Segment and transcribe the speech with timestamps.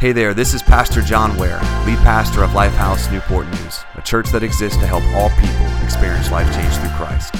[0.00, 4.30] Hey there, this is Pastor John Ware, lead pastor of Lifehouse Newport News, a church
[4.30, 7.34] that exists to help all people experience life change through Christ.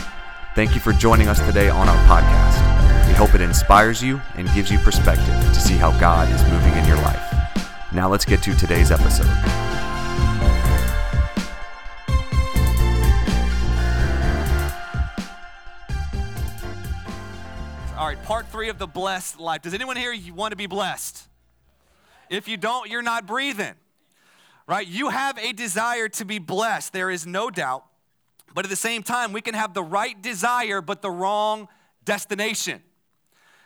[0.55, 3.09] Thank you for joining us today on our podcast.
[3.09, 6.75] We hope it inspires you and gives you perspective to see how God is moving
[6.75, 7.33] in your life.
[7.95, 9.25] Now let's get to today's episode.
[17.97, 19.63] All right, part three of the blessed life.
[19.63, 21.30] Does anyone here want to be blessed?
[22.31, 23.75] If you don't, you're not breathing,
[24.67, 24.87] right?
[24.87, 27.85] You have a desire to be blessed, there is no doubt.
[28.55, 31.69] But at the same time, we can have the right desire, but the wrong
[32.05, 32.83] destination.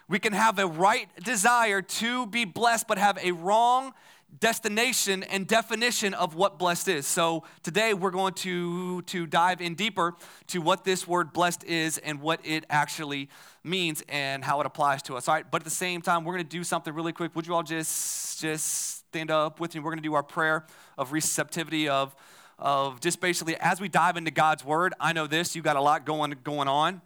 [0.08, 3.94] We can have a right desire to be blessed, but have a wrong
[4.40, 7.06] destination and definition of what blessed is.
[7.06, 10.14] So today we're going to, to dive in deeper
[10.48, 13.28] to what this word blessed is and what it actually
[13.62, 15.28] means and how it applies to us.
[15.28, 17.34] All right, but at the same time, we're going to do something really quick.
[17.36, 19.80] Would you all just just stand up with me?
[19.80, 20.66] We're going to do our prayer
[20.98, 22.14] of receptivity of
[22.58, 24.92] of just basically as we dive into God's word.
[25.00, 27.00] I know this, You've got a lot going going on.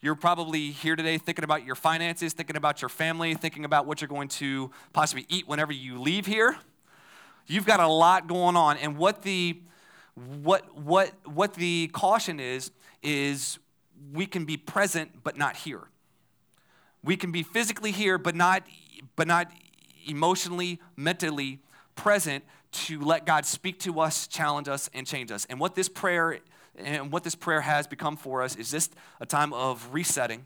[0.00, 4.00] You're probably here today thinking about your finances, thinking about your family, thinking about what
[4.00, 6.56] you're going to possibly eat whenever you leave here.
[7.46, 9.58] You've got a lot going on, and what the
[10.42, 12.70] what what what the caution is
[13.02, 13.58] is
[14.12, 15.88] we can be present but not here.
[17.02, 18.64] We can be physically here but not
[19.16, 19.50] but not
[20.08, 21.60] emotionally, mentally
[21.94, 25.46] present to let God speak to us, challenge us, and change us.
[25.46, 26.38] And what this prayer
[26.76, 30.44] and what this prayer has become for us is just a time of resetting,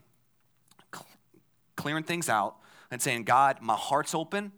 [1.77, 2.57] clearing things out,
[2.91, 4.53] and saying, God, my heart's open,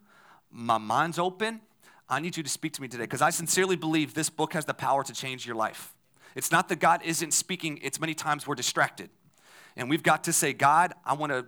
[0.50, 1.60] my mind's open.
[2.08, 4.66] I need you to speak to me today because I sincerely believe this book has
[4.66, 5.94] the power to change your life.
[6.36, 9.10] It's not that God isn't speaking, it's many times we're distracted.
[9.76, 11.46] And we've got to say, God, I want to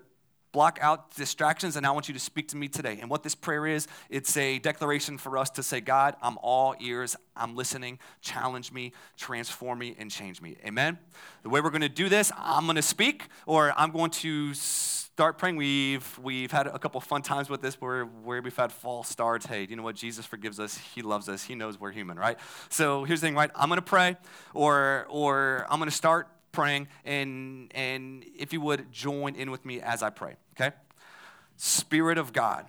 [0.57, 2.97] block out distractions, and I want you to speak to me today.
[3.03, 6.75] And what this prayer is, it's a declaration for us to say, God, I'm all
[6.81, 10.56] ears, I'm listening, challenge me, transform me, and change me.
[10.65, 10.97] Amen?
[11.43, 14.55] The way we're going to do this, I'm going to speak, or I'm going to
[14.55, 15.56] start praying.
[15.56, 19.45] We've, we've had a couple fun times with this where, where we've had false starts.
[19.45, 19.95] Hey, you know what?
[19.95, 20.78] Jesus forgives us.
[20.95, 21.43] He loves us.
[21.43, 22.39] He knows we're human, right?
[22.71, 23.50] So here's the thing, right?
[23.55, 24.16] I'm going to pray,
[24.55, 29.67] or, or I'm going to start praying, and, and if you would join in with
[29.67, 30.75] me as I pray, okay?
[31.59, 32.65] Spirit of God,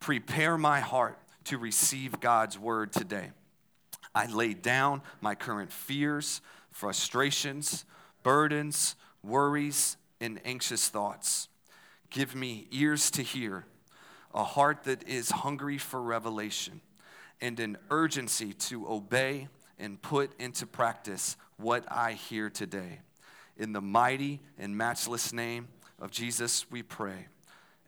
[0.00, 3.30] prepare my heart to receive God's word today.
[4.14, 6.42] I lay down my current fears,
[6.72, 7.86] frustrations,
[8.22, 11.48] burdens, worries, and anxious thoughts.
[12.10, 13.64] Give me ears to hear,
[14.34, 16.82] a heart that is hungry for revelation,
[17.40, 19.48] and an urgency to obey
[19.78, 23.00] and put into practice what I hear today.
[23.56, 25.68] In the mighty and matchless name
[26.00, 27.26] of Jesus, we pray.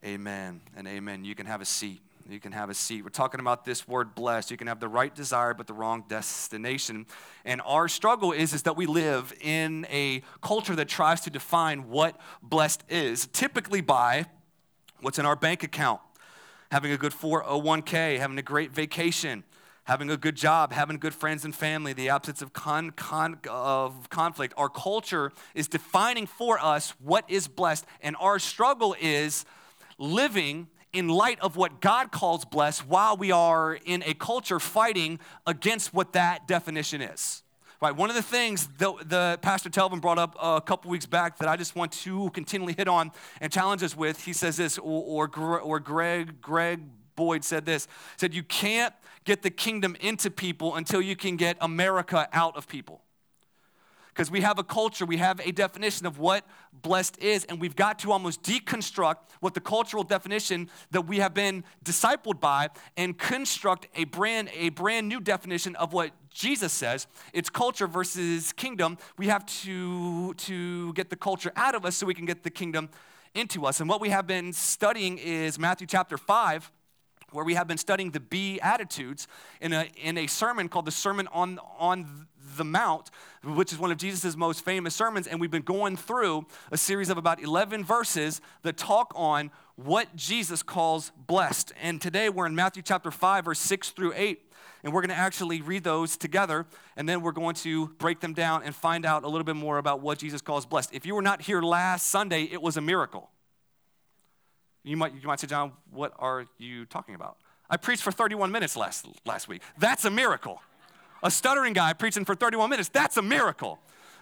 [0.04, 1.24] Amen and amen.
[1.24, 2.02] You can have a seat.
[2.28, 3.02] You can have a seat.
[3.02, 4.50] We're talking about this word blessed.
[4.50, 7.06] You can have the right desire, but the wrong destination.
[7.44, 11.88] And our struggle is, is that we live in a culture that tries to define
[11.88, 14.26] what blessed is, typically by
[15.00, 16.00] what's in our bank account,
[16.70, 19.44] having a good 401k, having a great vacation,
[19.84, 24.08] having a good job, having good friends and family, the absence of, con, con, of
[24.10, 24.54] conflict.
[24.56, 29.44] Our culture is defining for us what is blessed, and our struggle is
[29.98, 35.18] living in light of what God calls blessed while we are in a culture fighting
[35.46, 37.42] against what that definition is.
[37.82, 41.38] Right, one of the things that the Pastor Telvin brought up a couple weeks back
[41.38, 43.12] that I just want to continually hit on
[43.42, 46.80] and challenge us with, he says this, or, or, or Greg, Greg
[47.14, 51.56] Boyd said this, said you can't get the kingdom into people until you can get
[51.60, 53.00] America out of people.
[54.14, 57.74] Because we have a culture, we have a definition of what blessed is, and we've
[57.74, 63.18] got to almost deconstruct what the cultural definition that we have been discipled by and
[63.18, 67.08] construct a brand, a brand new definition of what Jesus says.
[67.32, 68.98] It's culture versus kingdom.
[69.18, 72.50] We have to, to get the culture out of us so we can get the
[72.50, 72.90] kingdom
[73.34, 73.80] into us.
[73.80, 76.70] And what we have been studying is Matthew chapter 5
[77.34, 79.26] where we have been studying the Beatitudes
[79.60, 83.10] in a, in a sermon called the Sermon on, on the Mount,
[83.42, 85.26] which is one of Jesus' most famous sermons.
[85.26, 90.14] And we've been going through a series of about 11 verses that talk on what
[90.14, 91.72] Jesus calls blessed.
[91.82, 94.40] And today we're in Matthew chapter 5, verse 6 through 8.
[94.84, 98.34] And we're going to actually read those together, and then we're going to break them
[98.34, 100.90] down and find out a little bit more about what Jesus calls blessed.
[100.92, 103.30] If you were not here last Sunday, it was a miracle.
[104.84, 107.38] You might, you might say, John, what are you talking about?
[107.70, 109.62] I preached for 31 minutes last, last week.
[109.78, 110.60] That's a miracle.
[111.22, 113.78] A stuttering guy preaching for 31 minutes, that's a miracle.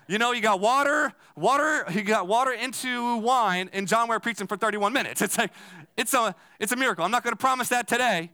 [0.07, 4.47] You know, you got water, water, you got water into wine, and John Ware preaching
[4.47, 5.21] for 31 minutes.
[5.21, 5.53] It's like,
[5.97, 7.05] it's a, it's a miracle.
[7.05, 8.31] I'm not going to promise that today,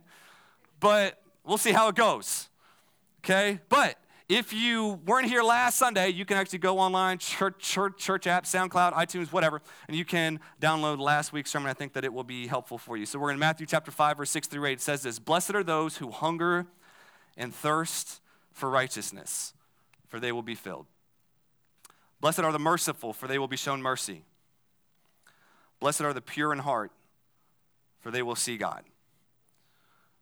[0.79, 2.47] but we'll see how it goes.
[3.23, 3.59] Okay?
[3.69, 3.97] But
[4.29, 8.45] if you weren't here last Sunday, you can actually go online, church, church, church app,
[8.45, 11.67] SoundCloud, iTunes, whatever, and you can download last week's sermon.
[11.67, 13.07] I think that it will be helpful for you.
[13.07, 14.73] So we're in Matthew chapter 5, verse 6 through 8.
[14.73, 16.67] It says this Blessed are those who hunger
[17.35, 18.21] and thirst
[18.53, 19.53] for righteousness,
[20.07, 20.85] for they will be filled.
[22.21, 24.25] Blessed are the merciful, for they will be shown mercy.
[25.79, 26.91] Blessed are the pure in heart,
[27.99, 28.83] for they will see God.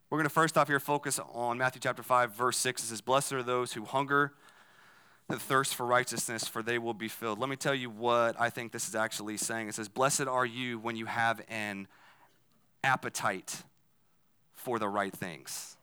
[0.09, 2.81] We're going to first off here focus on Matthew chapter 5, verse 6.
[2.81, 4.31] It says, Blessed are those who hunger
[5.27, 7.39] and thirst for righteousness, for they will be filled.
[7.39, 9.67] Let me tell you what I think this is actually saying.
[9.67, 11.89] It says, Blessed are you when you have an
[12.85, 13.63] appetite
[14.55, 15.75] for the right things.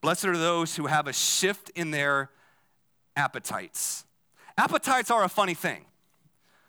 [0.00, 2.30] Blessed are those who have a shift in their
[3.16, 4.04] appetites.
[4.56, 5.86] Appetites are a funny thing.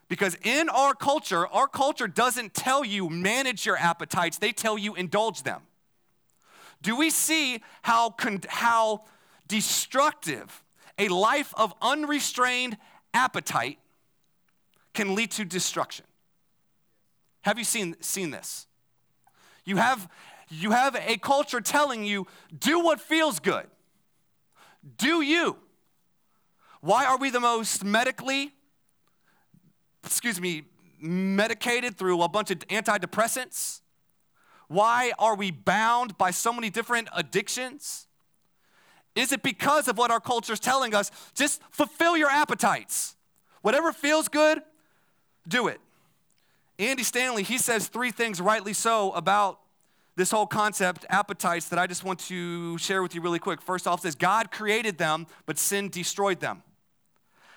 [0.07, 4.95] Because in our culture, our culture doesn't tell you manage your appetites, they tell you
[4.95, 5.61] indulge them
[6.83, 9.05] do we see how, con- how
[9.47, 10.63] destructive
[10.99, 12.77] a life of unrestrained
[13.13, 13.79] appetite
[14.93, 16.05] can lead to destruction?
[17.41, 18.67] Have you seen, seen this?
[19.65, 20.09] You have,
[20.49, 22.27] you have a culture telling you,
[22.57, 23.67] do what feels good.
[24.97, 25.57] Do you.
[26.81, 28.51] Why are we the most medically,
[30.03, 30.63] excuse me,
[30.99, 33.79] medicated through a bunch of antidepressants?
[34.67, 38.07] Why are we bound by so many different addictions?
[39.15, 41.11] Is it because of what our culture is telling us?
[41.35, 43.15] Just fulfill your appetites.
[43.61, 44.61] Whatever feels good,
[45.47, 45.79] do it.
[46.79, 49.59] Andy Stanley, he says three things rightly so about
[50.15, 53.61] this whole concept, appetites, that I just want to share with you really quick.
[53.61, 56.63] First off, says God created them, but sin destroyed them.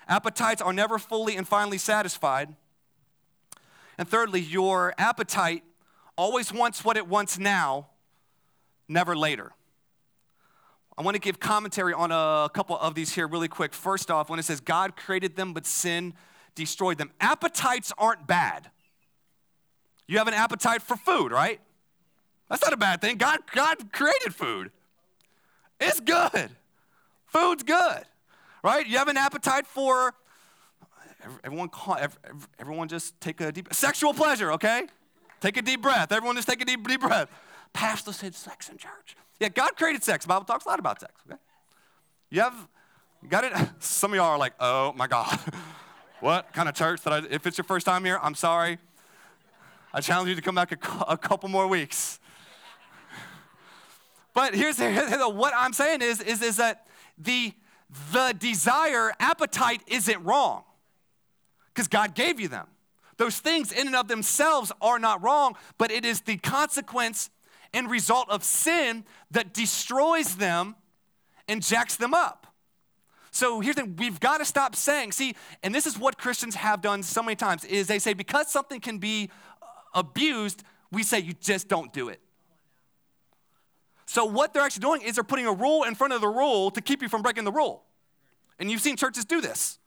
[0.08, 2.54] Appetites are never fully and finally satisfied.
[3.98, 5.64] And thirdly, your appetite
[6.16, 7.88] always wants what it wants now,
[8.88, 9.52] never later.
[10.98, 13.74] I want to give commentary on a couple of these here really quick.
[13.74, 16.14] First off, when it says God created them, but sin
[16.54, 18.70] destroyed them, appetites aren't bad.
[20.06, 21.60] You have an appetite for food, right?
[22.48, 23.16] That's not a bad thing.
[23.18, 24.70] God, God created food.
[25.80, 26.50] It's good.
[27.26, 28.04] Food's good,
[28.62, 28.86] right?
[28.86, 30.14] You have an appetite for
[31.44, 31.68] everyone.
[31.68, 31.98] Call,
[32.58, 34.86] everyone, just take a deep sexual pleasure, okay?
[35.40, 36.12] Take a deep breath.
[36.12, 37.28] Everyone just take a deep, deep breath.
[37.72, 39.16] Pastor said sex in church.
[39.38, 40.24] Yeah, God created sex.
[40.24, 41.38] The Bible talks a lot about sex, okay?
[42.30, 42.68] You have,
[43.28, 43.52] got it?
[43.80, 45.38] Some of y'all are like, oh my God.
[46.20, 48.78] what kind of church that I, if it's your first time here, I'm sorry.
[49.92, 52.18] I challenge you to come back a, a couple more weeks.
[54.34, 56.86] But here's, here's what I'm saying is, is, is that
[57.16, 57.52] the,
[58.12, 60.64] the desire, appetite isn't wrong
[61.72, 62.66] because God gave you them.
[63.16, 67.30] Those things in and of themselves are not wrong, but it is the consequence
[67.72, 70.76] and result of sin that destroys them
[71.48, 72.46] and jacks them up.
[73.30, 76.54] So here's the thing, we've got to stop saying, see, and this is what Christians
[76.54, 79.30] have done so many times, is they say because something can be
[79.60, 82.20] uh, abused, we say you just don't do it.
[84.06, 86.70] So what they're actually doing is they're putting a rule in front of the rule
[86.70, 87.82] to keep you from breaking the rule.
[88.58, 89.78] And you've seen churches do this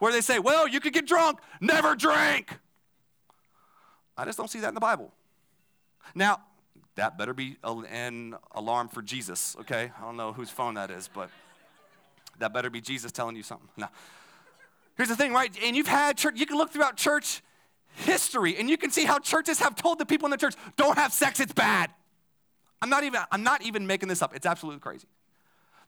[0.00, 2.58] where they say, well, you could get drunk, never drink.
[4.16, 5.12] I just don't see that in the Bible.
[6.14, 6.40] Now,
[6.96, 9.92] that better be an alarm for Jesus, okay?
[9.96, 11.30] I don't know whose phone that is, but
[12.40, 13.68] that better be Jesus telling you something.
[13.76, 13.90] Now,
[14.96, 15.54] here's the thing, right?
[15.62, 17.42] And you've had church, you can look throughout church
[17.94, 20.96] history and you can see how churches have told the people in the church, don't
[20.98, 21.90] have sex, it's bad.
[22.82, 24.34] I'm not even, I'm not even making this up.
[24.34, 25.06] It's absolutely crazy.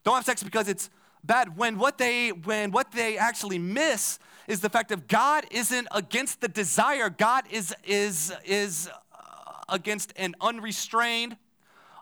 [0.04, 0.90] Don't have sex because it's
[1.24, 5.88] bad when what they when what they actually miss is the fact of God isn't
[5.92, 7.10] against the desire.
[7.10, 11.36] God is is is uh, against an unrestrained,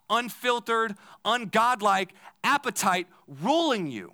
[0.09, 2.11] unfiltered, ungodlike
[2.43, 3.07] appetite
[3.43, 4.13] ruling you.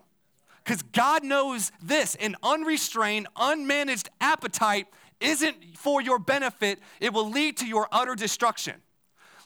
[0.64, 4.88] Because God knows this an unrestrained, unmanaged appetite
[5.20, 8.74] isn't for your benefit, it will lead to your utter destruction.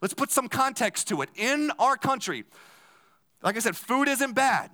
[0.01, 1.29] Let's put some context to it.
[1.37, 2.45] In our country,
[3.43, 4.71] like I said, food isn't bad.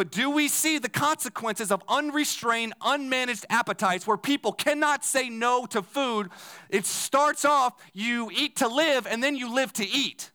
[0.00, 5.66] But do we see the consequences of unrestrained, unmanaged appetites where people cannot say no
[5.66, 6.30] to food?
[6.70, 10.30] It starts off you eat to live and then you live to eat.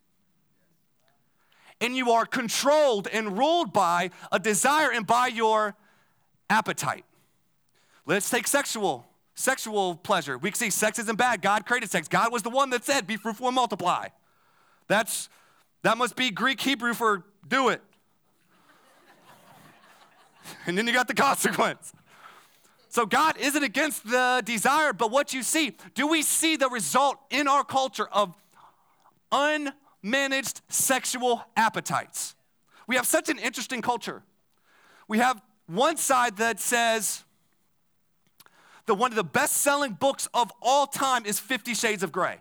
[1.82, 5.76] And you are controlled and ruled by a desire and by your
[6.48, 7.06] appetite.
[8.06, 10.38] Let's take sexual sexual pleasure.
[10.38, 11.42] We see sex isn't bad.
[11.42, 12.08] God created sex.
[12.08, 14.10] God was the one that said, "Be fruitful and multiply."
[14.88, 15.28] That's
[15.82, 17.82] that must be Greek Hebrew for do it.
[20.66, 21.94] and then you got the consequence.
[22.90, 27.18] So God isn't against the desire, but what you see, do we see the result
[27.30, 28.36] in our culture of
[29.32, 32.36] unmanaged sexual appetites.
[32.88, 34.24] We have such an interesting culture.
[35.08, 37.24] We have one side that says
[38.86, 42.40] that one of the best selling books of all time is Fifty Shades of Grey.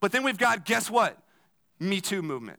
[0.00, 1.18] But then we've got, guess what?
[1.78, 2.58] Me Too movement.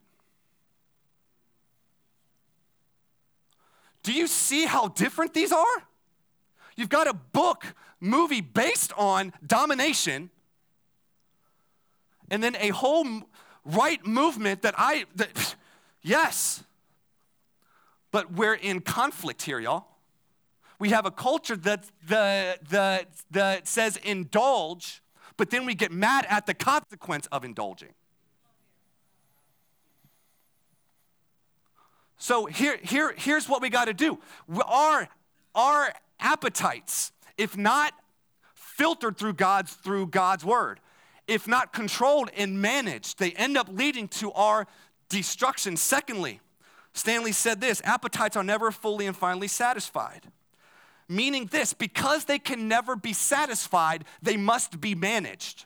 [4.03, 5.83] Do you see how different these are?
[6.75, 7.65] You've got a book,
[7.99, 10.29] movie based on domination,
[12.29, 13.05] and then a whole
[13.63, 15.55] right movement that I, that,
[16.01, 16.63] yes,
[18.11, 19.87] but we're in conflict here, y'all.
[20.77, 25.01] We have a culture that, the, the, that says indulge,
[25.35, 27.93] but then we get mad at the consequence of indulging.
[32.17, 34.19] So here, here, here's what we got to do.
[34.65, 35.07] Our,
[35.53, 37.93] our appetites, if not
[38.53, 40.79] filtered through God's, through God's word,
[41.27, 44.67] if not controlled and managed, they end up leading to our
[45.09, 45.75] destruction.
[45.75, 46.39] Secondly,
[46.93, 50.31] Stanley said this appetites are never fully and finally satisfied.
[51.07, 55.65] Meaning this, because they can never be satisfied, they must be managed.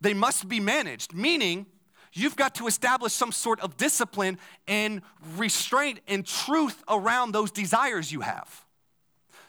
[0.00, 1.66] They must be managed, meaning
[2.12, 5.02] you've got to establish some sort of discipline and
[5.36, 8.64] restraint and truth around those desires you have,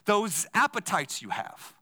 [0.05, 1.73] those appetites you have.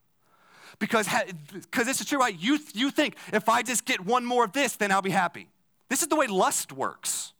[0.78, 1.08] Because
[1.54, 2.38] because this is true, right?
[2.38, 5.48] You, you think if I just get one more of this, then I'll be happy.
[5.90, 7.34] This is the way lust works.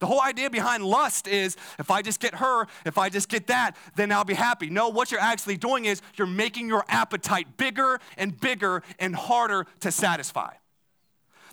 [0.00, 3.48] The whole idea behind lust is if I just get her, if I just get
[3.48, 4.70] that, then I'll be happy.
[4.70, 9.66] No, what you're actually doing is you're making your appetite bigger and bigger and harder
[9.80, 10.54] to satisfy.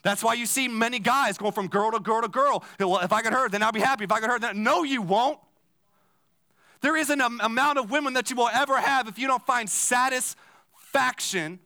[0.03, 2.63] That's why you see many guys going from girl to girl to girl.
[2.79, 4.03] Well, if I get her, then I'll be happy.
[4.03, 5.39] If I get her, then no, you won't.
[6.81, 9.69] There isn't an amount of women that you will ever have if you don't find
[9.69, 11.59] satisfaction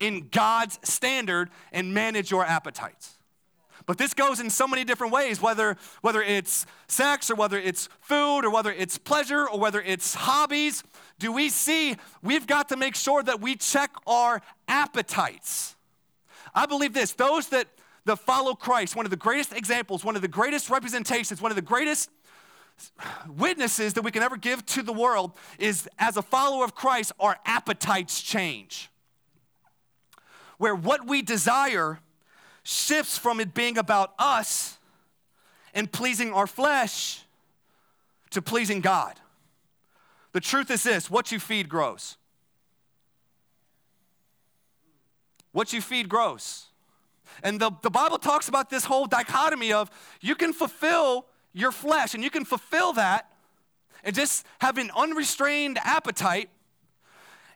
[0.00, 3.18] in God's standard and manage your appetites.
[3.86, 7.88] But this goes in so many different ways, whether, whether it's sex or whether it's
[8.00, 10.82] food or whether it's pleasure or whether it's hobbies.
[11.18, 15.74] Do we see we've got to make sure that we check our appetites?
[16.54, 17.68] I believe this those that,
[18.04, 21.56] that follow Christ, one of the greatest examples, one of the greatest representations, one of
[21.56, 22.10] the greatest
[23.28, 27.12] witnesses that we can ever give to the world is as a follower of Christ,
[27.18, 28.90] our appetites change.
[30.58, 32.00] Where what we desire
[32.62, 34.78] shifts from it being about us
[35.74, 37.22] and pleasing our flesh
[38.30, 39.18] to pleasing God.
[40.32, 42.17] The truth is this what you feed grows.
[45.52, 46.66] What you feed grows.
[47.42, 49.90] And the, the Bible talks about this whole dichotomy of
[50.20, 53.30] you can fulfill your flesh and you can fulfill that
[54.04, 56.50] and just have an unrestrained appetite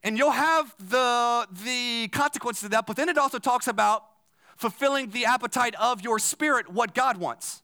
[0.02, 2.86] and you'll have the, the consequences of that.
[2.86, 4.04] But then it also talks about
[4.56, 7.62] fulfilling the appetite of your spirit, what God wants.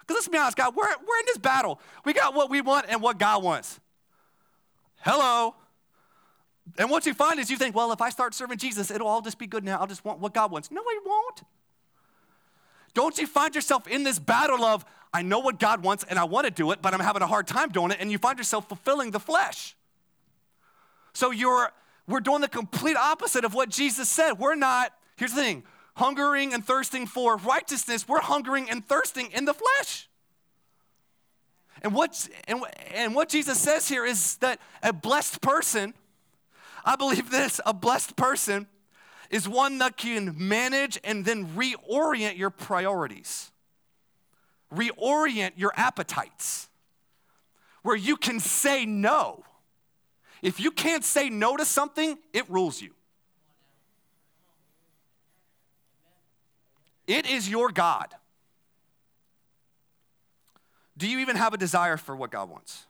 [0.00, 1.80] Because let's be honest, God, we're, we're in this battle.
[2.04, 3.80] We got what we want and what God wants.
[5.00, 5.54] Hello.
[6.78, 9.20] And what you find is you think, well, if I start serving Jesus, it'll all
[9.20, 9.78] just be good now.
[9.78, 10.70] I'll just want what God wants.
[10.70, 11.42] No, it won't.
[12.94, 16.24] Don't you find yourself in this battle of, I know what God wants and I
[16.24, 18.38] want to do it, but I'm having a hard time doing it, and you find
[18.38, 19.76] yourself fulfilling the flesh.
[21.12, 21.70] So you're
[22.06, 24.34] we're doing the complete opposite of what Jesus said.
[24.34, 25.62] We're not, here's the thing,
[25.96, 30.08] hungering and thirsting for righteousness, we're hungering and thirsting in the flesh.
[31.82, 32.62] And what, and,
[32.94, 35.94] and what Jesus says here is that a blessed person,
[36.84, 38.66] I believe this, a blessed person
[39.30, 43.50] is one that can manage and then reorient your priorities,
[44.72, 46.68] reorient your appetites,
[47.82, 49.44] where you can say no.
[50.42, 52.90] If you can't say no to something, it rules you.
[57.06, 58.14] It is your God.
[60.96, 62.86] Do you even have a desire for what God wants?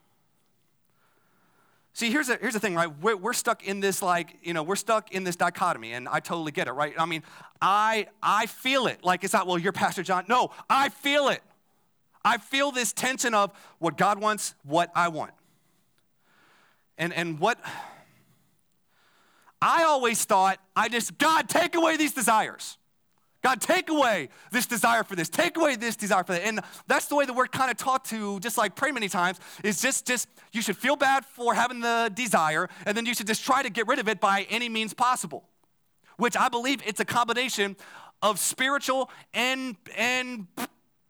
[1.97, 2.91] See, here's, a, here's the thing, right?
[3.01, 6.19] We're, we're stuck in this, like, you know, we're stuck in this dichotomy, and I
[6.19, 6.93] totally get it, right?
[6.99, 7.23] I mean,
[7.63, 9.05] I, I feel it.
[9.05, 10.25] Like, it's not, well, you're Pastor John.
[10.29, 11.41] No, I feel it.
[12.25, 15.31] I feel this tension of what God wants, what I want.
[16.99, 17.59] And, and what
[19.63, 22.77] I always thought, I just, God, take away these desires.
[23.45, 25.29] God, take away this desire for this.
[25.29, 26.47] Take away this desire for that.
[26.47, 29.39] And that's the way that we're kind of taught to just like pray many times
[29.63, 33.27] is just just you should feel bad for having the desire and then you should
[33.27, 35.45] just try to get rid of it by any means possible.
[36.17, 37.77] Which I believe it's a combination
[38.23, 40.47] of spiritual and and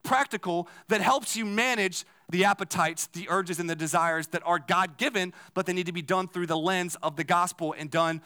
[0.02, 4.96] practical that helps you manage the appetites, the urges, and the desires that are God
[4.98, 8.22] given, but they need to be done through the lens of the gospel and done.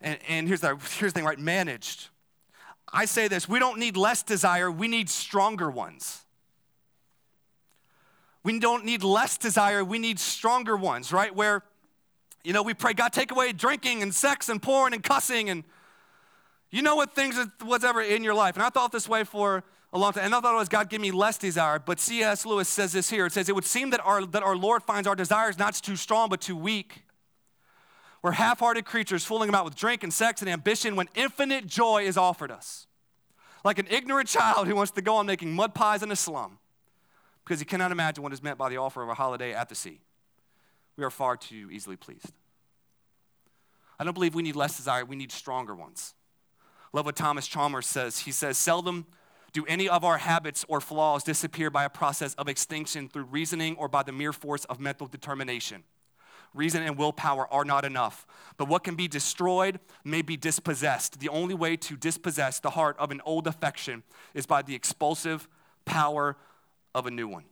[0.00, 1.38] And, and here's, the, here's the thing, right?
[1.38, 2.08] Managed.
[2.92, 6.22] I say this we don't need less desire, we need stronger ones.
[8.42, 11.34] We don't need less desire, we need stronger ones, right?
[11.34, 11.64] Where,
[12.44, 15.64] you know, we pray, God, take away drinking and sex and porn and cussing and
[16.70, 18.56] you know what things, whatever in your life.
[18.56, 20.24] And I thought this way for a long time.
[20.24, 21.78] And I thought it was God give me less desire.
[21.78, 22.44] But C.S.
[22.44, 23.26] Lewis says this here.
[23.26, 25.96] It says, It would seem that our, that our Lord finds our desires not too
[25.96, 27.05] strong, but too weak.
[28.26, 32.02] We're half hearted creatures fooling about with drink and sex and ambition when infinite joy
[32.02, 32.88] is offered us.
[33.64, 36.58] Like an ignorant child who wants to go on making mud pies in a slum
[37.44, 39.76] because he cannot imagine what is meant by the offer of a holiday at the
[39.76, 40.00] sea.
[40.96, 42.32] We are far too easily pleased.
[43.96, 46.12] I don't believe we need less desire, we need stronger ones.
[46.92, 48.18] Love what Thomas Chalmers says.
[48.18, 49.06] He says, Seldom
[49.52, 53.76] do any of our habits or flaws disappear by a process of extinction through reasoning
[53.76, 55.84] or by the mere force of mental determination?
[56.54, 58.26] Reason and willpower are not enough.
[58.56, 61.20] But what can be destroyed may be dispossessed.
[61.20, 64.02] The only way to dispossess the heart of an old affection
[64.34, 65.48] is by the expulsive
[65.84, 66.36] power
[66.94, 67.44] of a new one.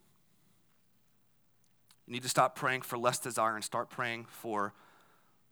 [2.07, 4.75] You need to stop praying for less desire and start praying for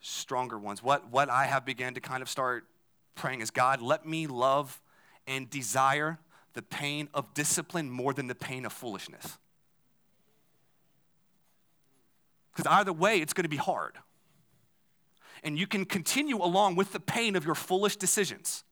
[0.01, 0.83] stronger ones.
[0.83, 2.67] What, what I have began to kind of start
[3.15, 4.81] praying is God, let me love
[5.27, 6.19] and desire
[6.55, 9.39] the pain of discipline more than the pain of foolishness.
[12.55, 13.97] Because either way, it's going to be hard.
[15.43, 18.65] And you can continue along with the pain of your foolish decisions.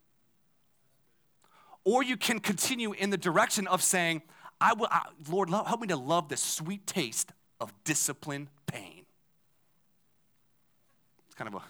[1.84, 4.22] Or you can continue in the direction of saying,
[4.60, 9.04] I will, I, Lord, help me to love the sweet taste of discipline pain.
[11.26, 11.64] It's kind of a,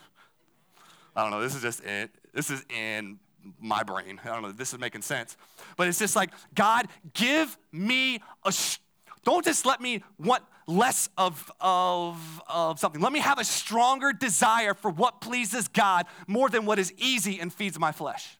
[1.14, 2.10] I don't know, this is just it.
[2.34, 3.20] This is in
[3.60, 4.20] my brain.
[4.24, 5.36] I don't know this is making sense.
[5.76, 8.78] But it's just like, God, give me a, sh-
[9.24, 13.00] don't just let me want less of, of, of something.
[13.00, 17.40] Let me have a stronger desire for what pleases God more than what is easy
[17.40, 18.38] and feeds my flesh.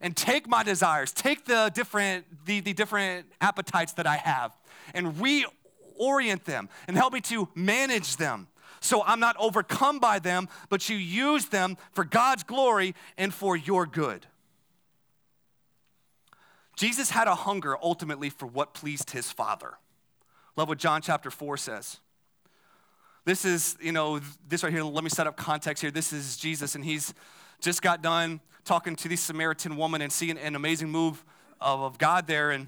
[0.00, 4.56] And take my desires, take the different, the, the different appetites that I have,
[4.94, 8.46] and reorient them and help me to manage them
[8.80, 13.56] so I'm not overcome by them, but you use them for God's glory and for
[13.56, 14.26] your good.
[16.76, 19.78] Jesus had a hunger ultimately for what pleased his Father.
[20.58, 22.00] Love what John chapter 4 says.
[23.24, 24.18] This is, you know,
[24.48, 25.92] this right here, let me set up context here.
[25.92, 27.14] This is Jesus, and he's
[27.60, 31.24] just got done talking to this Samaritan woman and seeing an amazing move
[31.60, 32.50] of, of God there.
[32.50, 32.66] And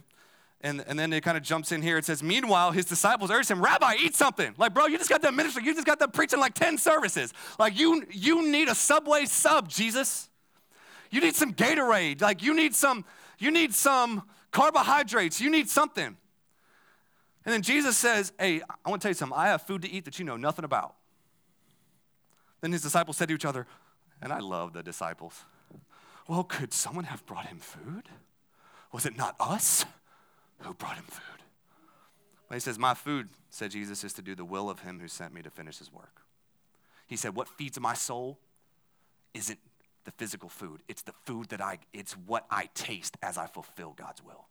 [0.60, 1.96] and, and then it kind of jumps in here.
[1.98, 4.54] It says, Meanwhile, his disciples urged him, Rabbi, eat something.
[4.58, 5.64] Like, bro, you just got done ministering.
[5.64, 7.32] You just got done preaching like 10 services.
[7.58, 10.28] Like, you, you need a Subway sub, Jesus.
[11.10, 12.20] You need some Gatorade.
[12.20, 13.06] Like, you need some,
[13.38, 14.22] you need some
[14.52, 15.40] carbohydrates.
[15.40, 16.18] You need something.
[17.44, 19.38] And then Jesus says, Hey, I want to tell you something.
[19.38, 20.94] I have food to eat that you know nothing about.
[22.60, 23.66] Then his disciples said to each other,
[24.20, 25.44] and I love the disciples,
[26.28, 28.08] Well, could someone have brought him food?
[28.92, 29.84] Was it not us?
[30.60, 31.44] who brought him food.
[32.48, 35.08] But he says, My food, said Jesus, is to do the will of him who
[35.08, 36.22] sent me to finish his work.
[37.06, 38.38] He said, What feeds my soul
[39.34, 39.58] isn't
[40.04, 43.92] the physical food, it's the food that I, it's what I taste as I fulfill
[43.96, 44.46] God's will.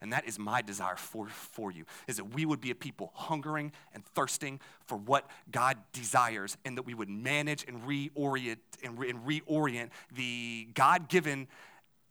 [0.00, 3.10] And that is my desire for, for you, is that we would be a people
[3.14, 8.98] hungering and thirsting for what God desires, and that we would manage and reorient and,
[8.98, 11.48] re, and reorient the God-given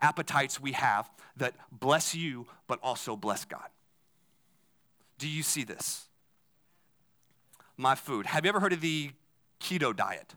[0.01, 3.69] appetites we have that bless you, but also bless God.
[5.19, 6.07] Do you see this?
[7.77, 8.25] My food.
[8.25, 9.11] Have you ever heard of the
[9.59, 10.33] keto diet?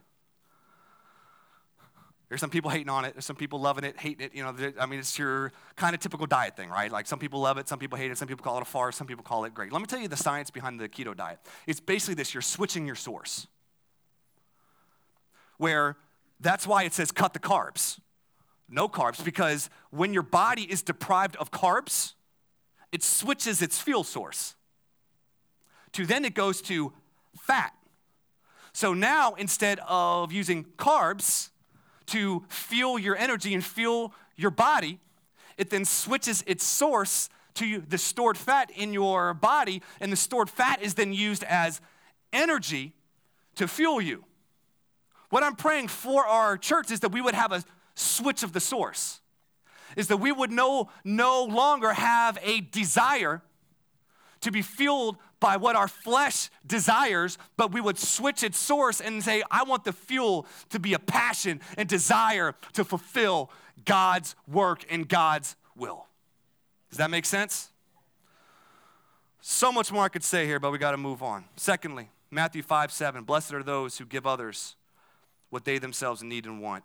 [2.29, 3.13] There's some people hating on it.
[3.13, 4.35] There's some people loving it, hating it.
[4.35, 6.91] You know, I mean, it's your kind of typical diet thing, right?
[6.91, 8.97] Like some people love it, some people hate it, some people call it a farce,
[8.97, 9.71] some people call it great.
[9.71, 11.39] Let me tell you the science behind the keto diet.
[11.67, 13.47] It's basically this: you're switching your source.
[15.57, 15.95] Where
[16.39, 17.99] that's why it says cut the carbs
[18.69, 22.13] no carbs because when your body is deprived of carbs,
[22.91, 24.55] it switches its fuel source.
[25.93, 26.93] To then it goes to
[27.39, 27.73] fat.
[28.73, 31.49] So now instead of using carbs
[32.07, 34.99] to fuel your energy and fuel your body,
[35.57, 40.49] it then switches its source to the stored fat in your body, and the stored
[40.49, 41.81] fat is then used as
[42.31, 42.93] energy
[43.55, 44.23] to fuel you.
[45.29, 47.63] What I'm praying for our church is that we would have a
[47.95, 49.21] switch of the source
[49.95, 53.41] is that we would no, no longer have a desire
[54.41, 59.23] to be fueled by what our flesh desires, but we would switch its source and
[59.23, 63.51] say, I want the fuel to be a passion and desire to fulfill
[63.85, 66.07] God's work and God's will.
[66.89, 67.69] Does that make sense?
[69.41, 71.45] So much more I could say here, but we got to move on.
[71.55, 73.23] Secondly, Matthew 5 7.
[73.23, 74.75] Blessed are those who give others
[75.49, 76.83] what they themselves need and want.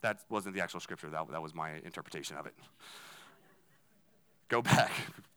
[0.00, 2.54] That wasn't the actual scripture, that, that was my interpretation of it.
[4.48, 4.90] Go back.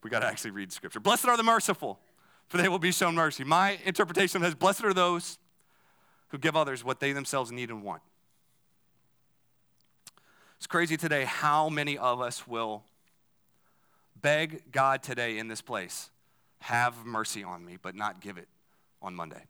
[0.04, 1.00] We got to actually read scripture.
[1.00, 2.00] Blessed are the merciful,
[2.48, 3.44] for they will be shown mercy.
[3.44, 5.38] My interpretation is blessed are those
[6.30, 8.02] who give others what they themselves need and want.
[10.58, 12.84] It's crazy today how many of us will
[14.22, 16.10] beg God today in this place,
[16.60, 18.48] have mercy on me, but not give it
[19.02, 19.44] on Monday.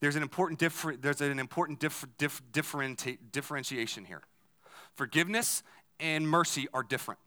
[0.00, 2.42] There's an important, differ, there's an important differ, differ,
[3.32, 4.22] differentiation here.
[4.98, 5.62] Forgiveness
[6.00, 7.20] and mercy are different.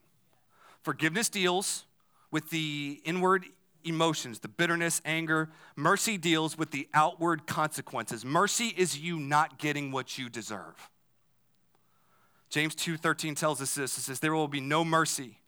[0.84, 1.86] Forgiveness deals
[2.30, 3.46] with the inward
[3.86, 5.50] emotions, the bitterness, anger.
[5.78, 8.26] Mercy deals with the outward consequences.
[8.26, 10.90] Mercy is you not getting what you deserve.
[12.50, 13.98] James 2:13 tells us this.
[13.98, 15.40] It says there will be no mercy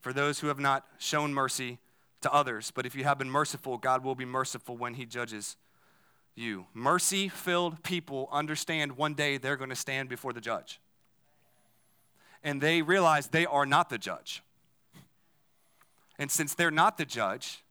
[0.00, 1.78] for those who have not shown mercy
[2.22, 5.56] to others, but if you have been merciful, God will be merciful when he judges
[6.34, 6.66] you.
[6.74, 10.80] Mercy-filled people understand one day they're going to stand before the judge.
[12.44, 14.42] And they realize they are not the judge.
[16.18, 17.62] And since they're not the judge,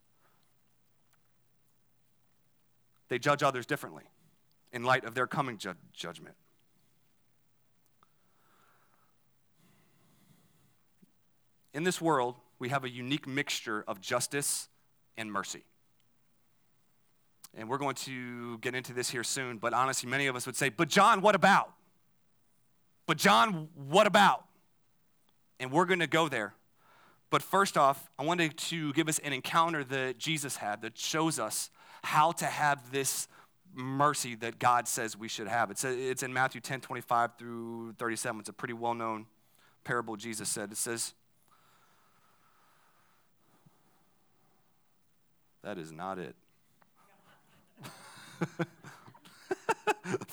[3.10, 4.04] they judge others differently
[4.72, 6.36] in light of their coming ju- judgment.
[11.74, 14.68] In this world, we have a unique mixture of justice
[15.18, 15.64] and mercy.
[17.54, 20.56] And we're going to get into this here soon, but honestly, many of us would
[20.56, 21.72] say, But John, what about?
[23.06, 24.46] But John, what about?
[25.62, 26.56] And we're going to go there.
[27.30, 31.40] But first off, I wanted to give us an encounter that Jesus had that shows
[31.40, 31.70] us
[32.04, 33.28] how to have this
[33.74, 35.72] mercy that God says we should have.
[35.72, 38.42] It's, it's in Matthew 10 25 through 37.
[38.42, 39.28] It's a pretty well known
[39.84, 40.72] parable Jesus said.
[40.72, 41.14] It says,
[45.64, 46.36] That is not it.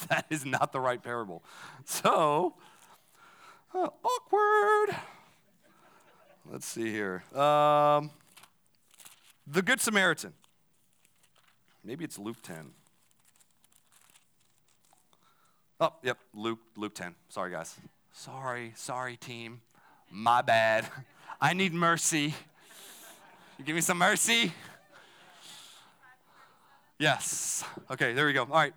[0.08, 1.42] that is not the right parable.
[1.84, 2.54] So,
[3.74, 4.96] uh, awkward.
[6.50, 7.22] Let's see here.
[7.38, 8.10] Um,
[9.46, 10.32] the Good Samaritan.
[11.84, 12.70] Maybe it's Luke 10.
[15.78, 17.14] Oh, yep, Luke, Luke 10.
[17.28, 17.76] Sorry, guys.
[18.14, 19.60] Sorry, sorry, team.
[20.10, 20.86] My bad.
[21.40, 22.34] I need mercy.
[23.58, 24.50] You give me some mercy?
[26.98, 27.62] Yes.
[27.90, 28.42] Okay, there we go.
[28.42, 28.72] All right.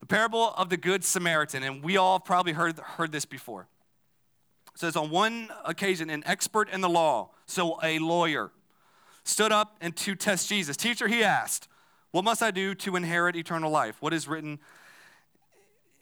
[0.00, 3.66] The parable of the Good Samaritan, and we all probably heard, heard this before.
[4.78, 8.52] Says, On one occasion, an expert in the law, so a lawyer,
[9.24, 10.76] stood up and to test Jesus.
[10.76, 11.66] Teacher, he asked,
[12.12, 13.96] What must I do to inherit eternal life?
[14.00, 14.60] What is written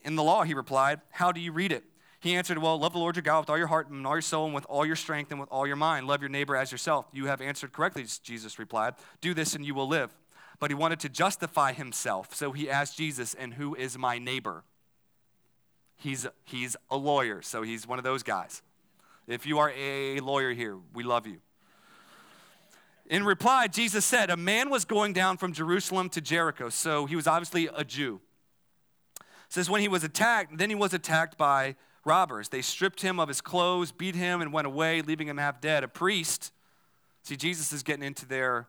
[0.03, 0.43] in the law?
[0.43, 1.85] He replied, How do you read it?
[2.21, 4.21] He answered, Well, love the Lord your God with all your heart and all your
[4.21, 6.07] soul and with all your strength and with all your mind.
[6.07, 7.07] Love your neighbor as yourself.
[7.13, 8.95] You have answered correctly, Jesus replied.
[9.23, 10.15] Do this and you will live
[10.59, 12.35] but he wanted to justify himself.
[12.35, 14.65] So he asked Jesus, And who is my neighbor?
[15.97, 18.63] He's, he's a lawyer, so he's one of those guys.
[19.27, 21.39] If you are a lawyer here, we love you.
[23.07, 27.17] In reply, Jesus said, A man was going down from Jerusalem to Jericho, so he
[27.17, 28.21] was obviously a Jew.
[29.19, 32.49] It says, When he was attacked, then he was attacked by robbers.
[32.49, 35.85] They stripped him of his clothes, beat him, and went away, leaving him half dead.
[35.85, 36.53] A priest
[37.27, 38.69] See, Jesus is getting into their,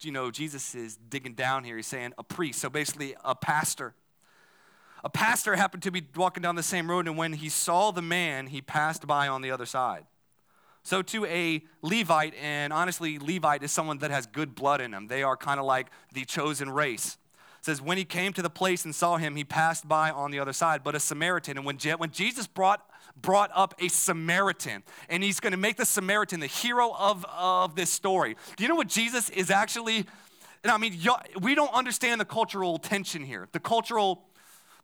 [0.00, 1.76] you know, Jesus is digging down here.
[1.76, 3.94] He's saying a priest, so basically a pastor.
[5.04, 8.02] A pastor happened to be walking down the same road, and when he saw the
[8.02, 10.04] man, he passed by on the other side.
[10.84, 15.06] So, to a Levite, and honestly, Levite is someone that has good blood in them.
[15.06, 17.18] They are kind of like the chosen race.
[17.60, 20.32] It says, when he came to the place and saw him, he passed by on
[20.32, 20.82] the other side.
[20.82, 22.84] But a Samaritan, and when, Je- when Jesus brought
[23.16, 27.76] brought up a Samaritan, and he's going to make the Samaritan the hero of, of
[27.76, 28.36] this story.
[28.56, 30.06] Do you know what Jesus is actually?
[30.64, 30.98] And I mean,
[31.40, 34.24] we don't understand the cultural tension here, the cultural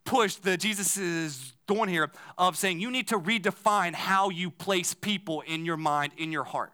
[0.08, 4.94] push that Jesus is doing here of saying you need to redefine how you place
[4.94, 6.72] people in your mind, in your heart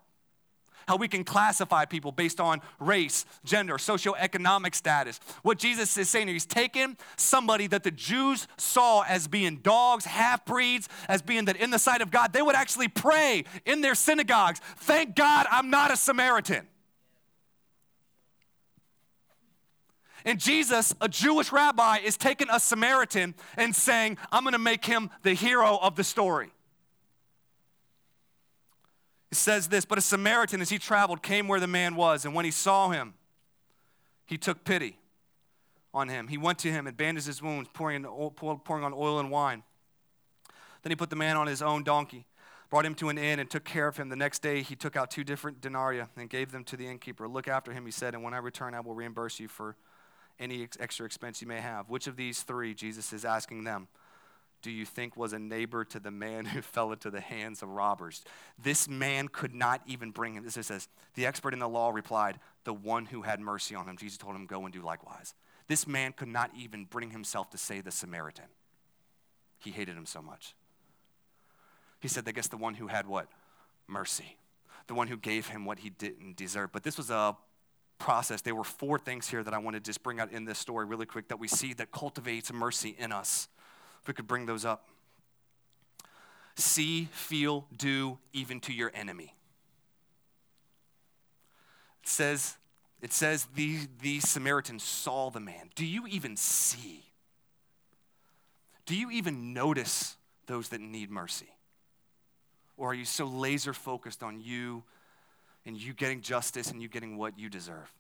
[0.87, 5.19] how we can classify people based on race, gender, socioeconomic status.
[5.43, 10.05] What Jesus is saying, here, he's taken somebody that the Jews saw as being dogs,
[10.05, 13.81] half breeds, as being that in the sight of God, they would actually pray in
[13.81, 16.67] their synagogues, Thank God I'm not a Samaritan.
[20.25, 24.85] And Jesus, a Jewish rabbi, is taking a Samaritan and saying, I'm going to make
[24.85, 26.51] him the hero of the story.
[29.31, 32.35] It says this But a Samaritan, as he traveled, came where the man was, and
[32.35, 33.15] when he saw him,
[34.25, 34.99] he took pity
[35.93, 36.29] on him.
[36.29, 39.63] He went to him and bandaged his wounds, pouring, pouring on oil and wine.
[40.83, 42.27] Then he put the man on his own donkey
[42.71, 44.09] brought him to an inn and took care of him.
[44.09, 47.29] The next day, he took out two different denarii and gave them to the innkeeper.
[47.29, 49.77] Look after him, he said, and when I return, I will reimburse you for
[50.39, 51.89] any ex- extra expense you may have.
[51.89, 53.89] Which of these three, Jesus is asking them,
[54.63, 57.69] do you think was a neighbor to the man who fell into the hands of
[57.69, 58.25] robbers?
[58.63, 60.45] This man could not even bring him.
[60.45, 63.97] This says, the expert in the law replied, the one who had mercy on him.
[63.97, 65.35] Jesus told him, go and do likewise.
[65.69, 68.47] This man could not even bring himself to say the Samaritan.
[69.59, 70.55] He hated him so much.
[72.01, 73.29] He said, I guess the one who had what?
[73.87, 74.37] Mercy.
[74.87, 76.71] The one who gave him what he didn't deserve.
[76.73, 77.37] But this was a
[77.99, 78.41] process.
[78.43, 80.87] There were four things here that I want to just bring out in this story
[80.87, 83.49] really quick that we see that cultivates mercy in us.
[84.03, 84.89] If we could bring those up.
[86.57, 89.35] See, feel, do, even to your enemy.
[92.03, 92.57] It says,
[93.01, 95.71] it says these, these Samaritans saw the man.
[95.75, 97.03] Do you even see?
[98.87, 101.49] Do you even notice those that need mercy?
[102.77, 104.85] Or are you so laser focused on you
[105.67, 107.93] and you getting justice and you getting what you deserve?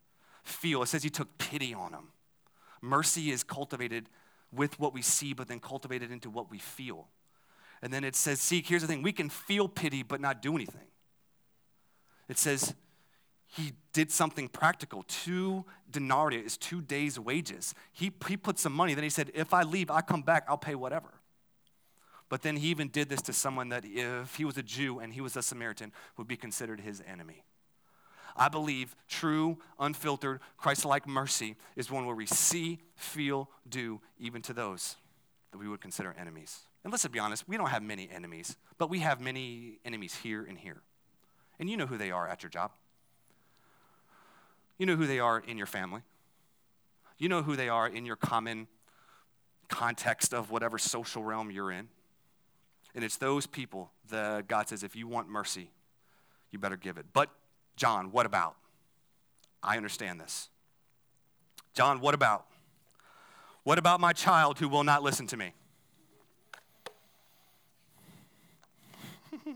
[0.42, 2.08] Feel, it says he took pity on him.
[2.80, 4.08] Mercy is cultivated
[4.52, 7.08] with what we see, but then cultivated into what we feel.
[7.82, 10.54] And then it says, seek, here's the thing we can feel pity but not do
[10.54, 10.86] anything.
[12.28, 12.74] It says
[13.46, 15.04] he did something practical.
[15.06, 17.74] Two denarii is two days' wages.
[17.92, 20.58] He, he put some money, then he said, if I leave, I come back, I'll
[20.58, 21.08] pay whatever.
[22.28, 25.12] But then he even did this to someone that, if he was a Jew and
[25.12, 27.44] he was a Samaritan, would be considered his enemy.
[28.36, 34.42] I believe true, unfiltered, Christ like mercy is one where we see, feel, do, even
[34.42, 34.96] to those
[35.52, 36.60] that we would consider enemies.
[36.82, 40.44] And let's be honest, we don't have many enemies, but we have many enemies here
[40.44, 40.82] and here.
[41.58, 42.72] And you know who they are at your job.
[44.78, 46.02] You know who they are in your family.
[47.16, 48.66] You know who they are in your common
[49.68, 51.88] context of whatever social realm you're in.
[52.94, 55.70] And it's those people that God says, if you want mercy,
[56.50, 57.06] you better give it.
[57.12, 57.30] But,
[57.76, 58.56] John, what about?
[59.62, 60.48] I understand this.
[61.74, 62.46] John, what about?
[63.64, 65.54] What about my child who will not listen to me?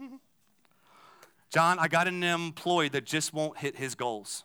[1.50, 4.44] John, I got an employee that just won't hit his goals,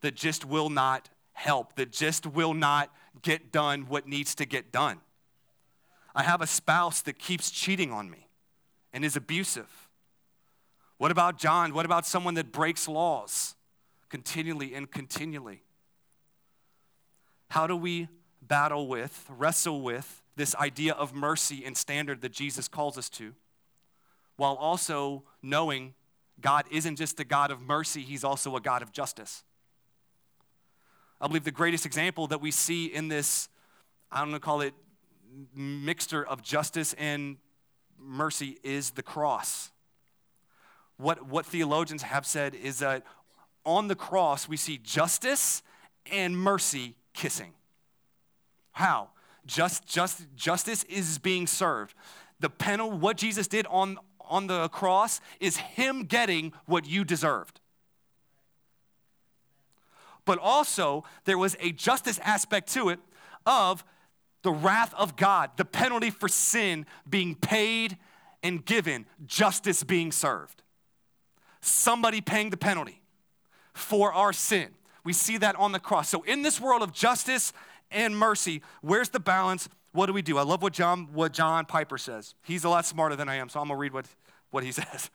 [0.00, 2.90] that just will not help, that just will not
[3.22, 5.00] get done what needs to get done.
[6.14, 8.26] I have a spouse that keeps cheating on me
[8.92, 9.85] and is abusive.
[10.98, 11.74] What about John?
[11.74, 13.54] What about someone that breaks laws
[14.08, 15.62] continually and continually?
[17.48, 18.08] How do we
[18.42, 23.34] battle with, wrestle with this idea of mercy and standard that Jesus calls us to,
[24.36, 25.94] while also knowing
[26.40, 29.44] God isn't just a God of mercy, He's also a God of justice?
[31.20, 33.48] I believe the greatest example that we see in this,
[34.12, 34.74] I don't know, call it
[35.54, 37.36] mixture of justice and
[37.98, 39.70] mercy is the cross.
[40.96, 43.04] What, what theologians have said is that
[43.64, 45.62] on the cross we see justice
[46.10, 47.52] and mercy kissing.
[48.72, 49.10] How?
[49.46, 51.94] Just, just, justice is being served.
[52.40, 57.60] The penalty, what Jesus did on, on the cross, is Him getting what you deserved.
[60.24, 62.98] But also, there was a justice aspect to it
[63.46, 63.84] of
[64.42, 67.96] the wrath of God, the penalty for sin being paid
[68.42, 70.62] and given, justice being served.
[71.66, 73.00] Somebody paying the penalty
[73.74, 74.68] for our sin.
[75.04, 76.08] We see that on the cross.
[76.08, 77.52] So, in this world of justice
[77.90, 79.68] and mercy, where's the balance?
[79.92, 80.38] What do we do?
[80.38, 82.34] I love what John, what John Piper says.
[82.44, 84.06] He's a lot smarter than I am, so I'm gonna read what,
[84.50, 85.10] what he says.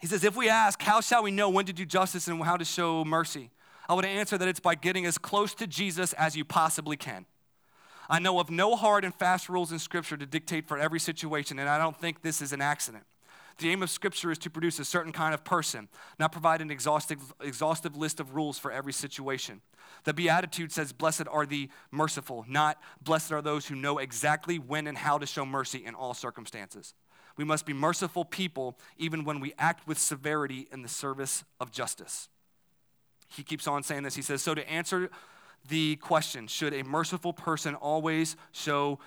[0.00, 2.56] He says, If we ask, how shall we know when to do justice and how
[2.56, 3.50] to show mercy?
[3.88, 7.26] I would answer that it's by getting as close to Jesus as you possibly can.
[8.08, 11.58] I know of no hard and fast rules in Scripture to dictate for every situation,
[11.58, 13.04] and I don't think this is an accident.
[13.60, 16.70] The aim of Scripture is to produce a certain kind of person, not provide an
[16.70, 19.60] exhaustive, exhaustive list of rules for every situation.
[20.04, 24.86] The Beatitude says, Blessed are the merciful, not blessed are those who know exactly when
[24.86, 26.94] and how to show mercy in all circumstances.
[27.36, 31.70] We must be merciful people even when we act with severity in the service of
[31.70, 32.30] justice.
[33.28, 34.16] He keeps on saying this.
[34.16, 35.10] He says, So to answer
[35.68, 38.98] the question should a merciful person always show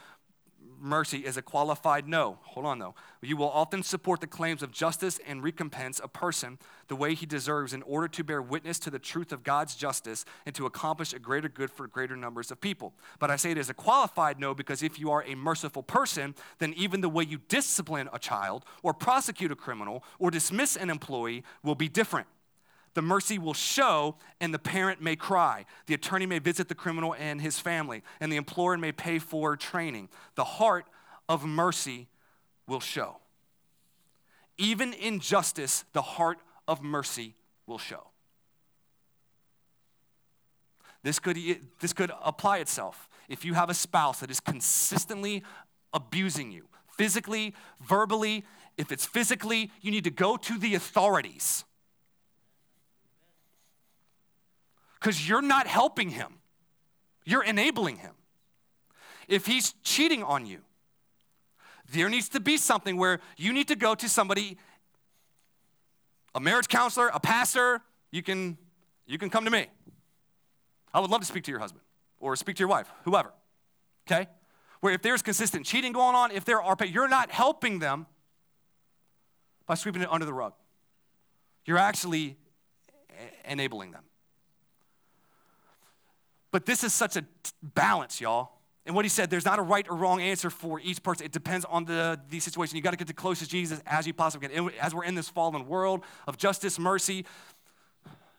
[0.83, 2.39] mercy is a qualified no.
[2.43, 2.93] Hold on though.
[3.21, 7.25] You will often support the claims of justice and recompense a person the way he
[7.25, 11.13] deserves in order to bear witness to the truth of God's justice and to accomplish
[11.13, 12.93] a greater good for greater numbers of people.
[13.19, 16.35] But I say it as a qualified no because if you are a merciful person,
[16.59, 20.89] then even the way you discipline a child or prosecute a criminal or dismiss an
[20.89, 22.27] employee will be different
[22.93, 25.65] the mercy will show, and the parent may cry.
[25.87, 29.55] The attorney may visit the criminal and his family, and the employer may pay for
[29.57, 30.09] training.
[30.35, 30.85] The heart
[31.27, 32.07] of mercy
[32.67, 33.17] will show.
[34.57, 38.07] even in justice, the heart of mercy will show.
[41.03, 41.37] This could,
[41.79, 43.09] this could apply itself.
[43.27, 45.43] If you have a spouse that is consistently
[45.93, 48.45] abusing you, physically, verbally,
[48.77, 51.65] if it's physically, you need to go to the authorities.
[55.03, 56.35] Because you're not helping him,
[57.25, 58.13] you're enabling him.
[59.27, 60.59] If he's cheating on you,
[61.91, 64.57] there needs to be something where you need to go to somebody,
[66.33, 68.57] a marriage counselor, a pastor, you can,
[69.05, 69.67] you can come to me.
[70.93, 71.83] I would love to speak to your husband
[72.21, 73.33] or speak to your wife, whoever.
[74.07, 74.27] Okay?
[74.79, 78.05] Where if there's consistent cheating going on, if there are, you're not helping them
[79.67, 80.53] by sweeping it under the rug.
[81.65, 82.37] You're actually
[83.43, 84.03] enabling them.
[86.53, 87.25] But this is such a
[87.63, 88.51] balance, y'all.
[88.85, 91.25] And what he said, there's not a right or wrong answer for each person.
[91.25, 92.75] It depends on the, the situation.
[92.75, 94.69] You got to get the closest Jesus as you possibly can.
[94.79, 97.25] As we're in this fallen world of justice, mercy,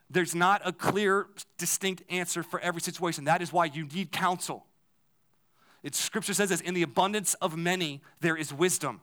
[0.08, 1.26] there's not a clear,
[1.58, 3.24] distinct answer for every situation.
[3.24, 4.64] That is why you need counsel.
[5.82, 9.00] It's, scripture says this in the abundance of many, there is wisdom.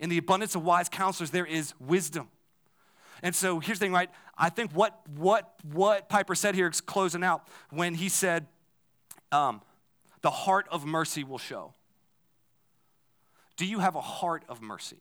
[0.00, 2.26] In the abundance of wise counselors, there is wisdom.
[3.22, 4.10] And so here's the thing, right?
[4.38, 8.46] I think what what what Piper said here is closing out when he said,
[9.32, 9.62] um,
[10.22, 11.74] the heart of mercy will show.
[13.56, 14.98] Do you have a heart of mercy?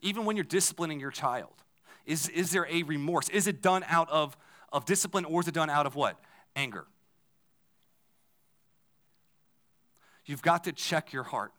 [0.00, 1.52] Even when you're disciplining your child,
[2.04, 3.28] is, is there a remorse?
[3.28, 4.36] Is it done out of,
[4.72, 6.18] of discipline or is it done out of what?
[6.56, 6.86] Anger.
[10.24, 11.52] You've got to check your heart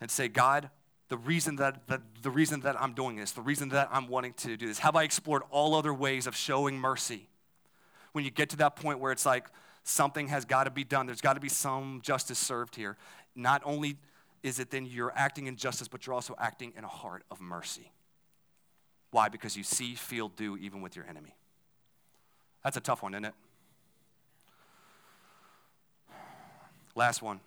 [0.00, 0.70] and say, God,
[1.14, 1.86] the reason that,
[2.22, 4.96] the reason that I'm doing this, the reason that I'm wanting to do this, have
[4.96, 7.28] I explored all other ways of showing mercy?
[8.10, 9.46] When you get to that point where it's like
[9.84, 12.96] something has got to be done, there's got to be some justice served here.
[13.36, 13.96] Not only
[14.42, 17.40] is it then you're acting in justice, but you're also acting in a heart of
[17.40, 17.92] mercy.
[19.12, 19.28] Why?
[19.28, 21.36] Because you see, feel, do even with your enemy.
[22.64, 23.34] That's a tough one, isn't it?
[26.96, 27.38] Last one.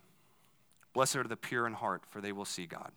[0.93, 2.93] Blessed are the pure in heart, for they will see God.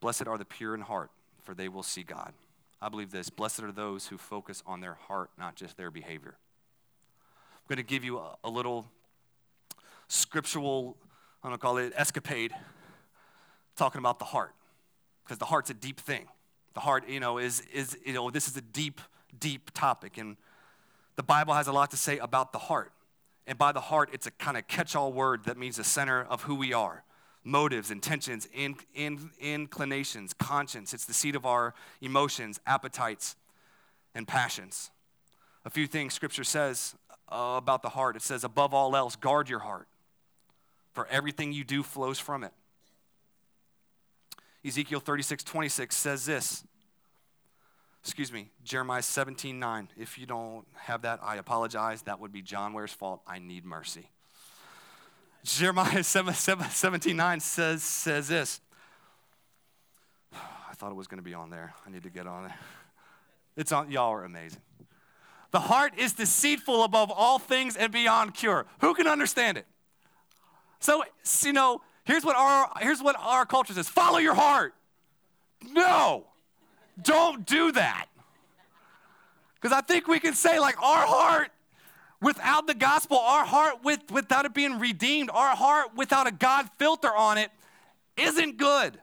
[0.00, 1.10] Blessed are the pure in heart,
[1.42, 2.32] for they will see God.
[2.82, 6.36] I believe this blessed are those who focus on their heart, not just their behavior.
[7.34, 8.86] I'm going to give you a, a little
[10.08, 10.96] scriptural,
[11.42, 12.52] I'm going to call it escapade,
[13.76, 14.54] talking about the heart,
[15.24, 16.26] because the heart's a deep thing.
[16.72, 19.00] The heart, you know, is, is, you know, this is a deep,
[19.38, 20.16] deep topic.
[20.16, 20.36] And
[21.16, 22.92] the Bible has a lot to say about the heart.
[23.46, 26.22] And by the heart, it's a kind of catch all word that means the center
[26.22, 27.04] of who we are
[27.44, 30.92] motives, intentions, in, in, inclinations, conscience.
[30.92, 33.36] It's the seat of our emotions, appetites,
[34.14, 34.90] and passions.
[35.64, 36.94] A few things Scripture says
[37.28, 39.88] uh, about the heart it says, above all else, guard your heart,
[40.92, 42.52] for everything you do flows from it.
[44.64, 46.64] Ezekiel 36 26 says this
[48.02, 49.88] excuse me, Jeremiah 17 9.
[49.96, 52.02] If you don't have that, I apologize.
[52.02, 53.22] That would be John Ware's fault.
[53.26, 54.10] I need mercy.
[55.44, 58.60] Jeremiah 7, 7, 17 9 says, says this.
[60.32, 61.74] I thought it was going to be on there.
[61.86, 62.52] I need to get on it.
[63.56, 64.60] It's on, y'all are amazing.
[65.50, 68.66] The heart is deceitful above all things and beyond cure.
[68.80, 69.66] Who can understand it?
[70.78, 71.04] So,
[71.42, 74.74] you know, here's what our here's what our culture says follow your heart.
[75.72, 76.26] No.
[77.02, 78.06] Don't do that.
[79.60, 81.50] Because I think we can say, like, our heart
[82.20, 86.68] without the gospel, our heart with, without it being redeemed, our heart without a God
[86.78, 87.50] filter on it
[88.16, 88.98] isn't good.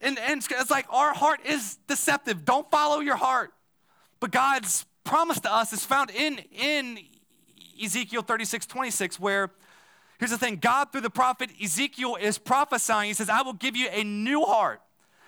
[0.00, 2.44] And, and it's like our heart is deceptive.
[2.44, 3.52] Don't follow your heart.
[4.20, 6.98] But God's promise to us is found in, in
[7.82, 9.50] Ezekiel 36, 26, where
[10.18, 13.08] here's the thing God, through the prophet Ezekiel, is prophesying.
[13.08, 14.80] He says, I will give you a new heart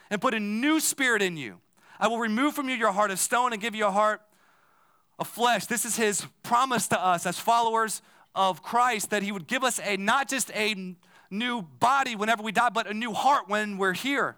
[0.08, 1.58] and put a new spirit in you.
[1.98, 4.22] I will remove from you your heart of stone and give you a heart
[5.20, 5.66] of flesh.
[5.66, 8.02] This is his promise to us as followers
[8.34, 10.96] of Christ that he would give us a not just a
[11.30, 14.36] new body whenever we die, but a new heart when we're here.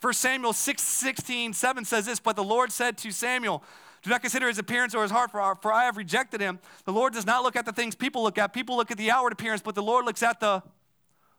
[0.00, 3.62] 1 Samuel 6, 16, 7 says this, but the Lord said to Samuel,
[4.02, 6.60] do not consider his appearance or his heart, for, for I have rejected him.
[6.84, 8.52] The Lord does not look at the things people look at.
[8.52, 10.62] People look at the outward appearance, but the Lord looks at the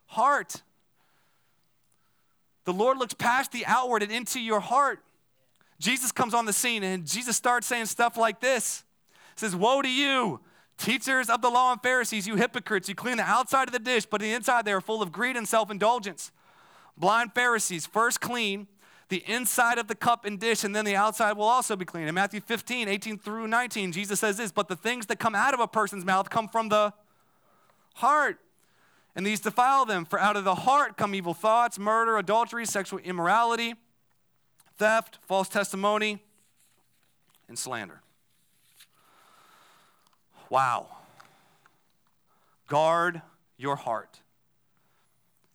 [0.07, 0.61] heart.
[2.65, 4.99] The Lord looks past the outward and into your heart.
[5.79, 8.83] Jesus comes on the scene and Jesus starts saying stuff like this.
[9.35, 10.41] He says, Woe to you,
[10.77, 12.89] teachers of the law and Pharisees, you hypocrites.
[12.89, 15.37] You clean the outside of the dish, but the inside they are full of greed
[15.37, 16.31] and self indulgence.
[16.97, 18.67] Blind Pharisees, first clean
[19.07, 22.07] the inside of the cup and dish, and then the outside will also be clean.
[22.07, 25.53] In Matthew 15, 18 through 19, Jesus says this But the things that come out
[25.53, 26.93] of a person's mouth come from the
[27.95, 28.39] heart.
[29.15, 30.05] and these defile them.
[30.05, 33.73] For out of the heart come evil thoughts, murder, adultery, sexual immorality,
[34.79, 36.19] theft, false testimony,
[37.47, 38.01] and slander.
[40.49, 40.87] Wow.
[42.67, 43.21] Guard
[43.57, 44.19] your heart.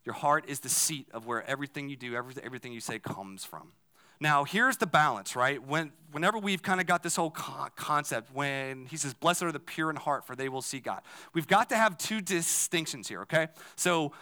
[0.05, 3.73] Your heart is the seat of where everything you do, everything you say comes from.
[4.21, 5.63] Now, here's the balance, right?
[5.67, 9.59] When, whenever we've kind of got this whole concept, when he says, Blessed are the
[9.59, 11.03] pure in heart, for they will see God,
[11.33, 13.49] we've got to have two distinctions here, okay?
[13.77, 14.13] So,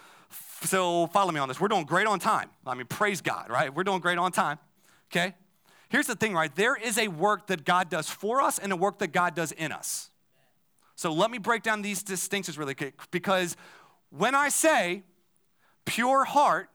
[0.62, 1.60] so follow me on this.
[1.60, 2.48] We're doing great on time.
[2.66, 3.74] I mean, praise God, right?
[3.74, 4.58] We're doing great on time,
[5.12, 5.34] okay?
[5.88, 6.54] Here's the thing, right?
[6.54, 9.52] There is a work that God does for us and a work that God does
[9.52, 10.10] in us.
[10.96, 13.56] So let me break down these distinctions really quick because
[14.10, 15.02] when I say
[15.84, 16.68] pure heart,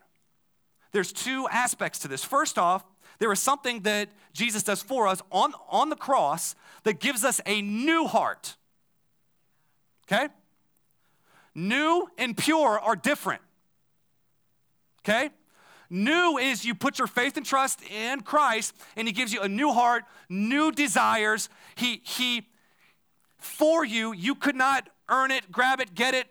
[0.92, 2.24] there's two aspects to this.
[2.24, 2.84] First off,
[3.20, 7.42] there is something that Jesus does for us on, on the cross that gives us
[7.46, 8.56] a new heart.
[10.06, 10.28] Okay?
[11.56, 13.42] New and pure are different.
[15.02, 15.30] Okay?
[15.90, 19.48] New is you put your faith and trust in Christ and he gives you a
[19.48, 21.50] new heart, new desires.
[21.76, 22.48] He he
[23.38, 26.28] for you, you could not earn it, grab it, get it,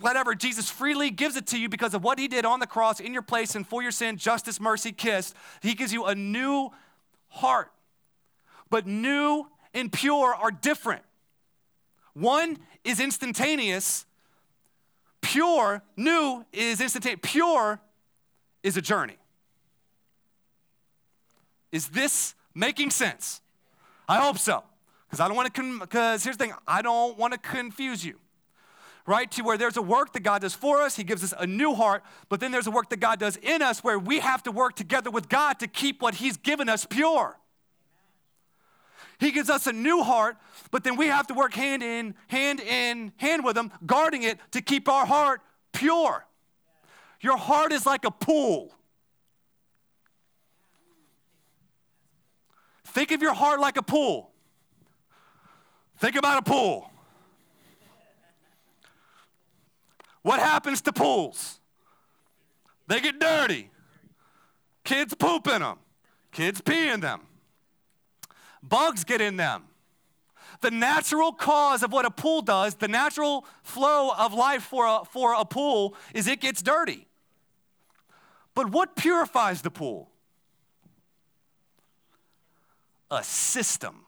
[0.00, 0.34] whatever.
[0.34, 3.12] Jesus freely gives it to you because of what he did on the cross in
[3.12, 5.34] your place and for your sin, justice, mercy, kiss.
[5.60, 6.70] He gives you a new
[7.28, 7.70] heart.
[8.70, 11.02] But new and pure are different.
[12.14, 14.04] One is instantaneous,
[15.20, 17.20] pure, new is instantaneous.
[17.22, 17.80] Pure
[18.62, 19.16] is a journey.
[21.70, 23.40] Is this making sense?
[24.08, 24.62] I hope so.
[25.06, 28.18] Because I don't want to, because here's the thing, I don't want to confuse you
[29.06, 29.30] right?
[29.32, 31.74] To where there's a work that God does for us, He gives us a new
[31.74, 34.52] heart, but then there's a work that God does in us where we have to
[34.52, 37.38] work together with God to keep what He's given us pure.
[39.18, 40.36] He gives us a new heart,
[40.70, 44.38] but then we have to work hand in, hand in, hand with Him, guarding it
[44.52, 45.40] to keep our heart
[45.72, 46.26] pure.
[47.22, 48.74] Your heart is like a pool.
[52.84, 54.32] Think of your heart like a pool.
[55.98, 56.90] Think about a pool.
[60.22, 61.60] What happens to pools?
[62.88, 63.70] They get dirty.
[64.84, 65.78] Kids poop in them.
[66.32, 67.20] Kids pee in them.
[68.62, 69.64] Bugs get in them.
[70.60, 75.04] The natural cause of what a pool does, the natural flow of life for a,
[75.04, 77.08] for a pool, is it gets dirty.
[78.54, 80.10] But what purifies the pool?
[83.10, 84.06] A system.